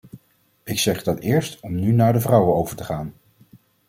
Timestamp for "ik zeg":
0.63-1.03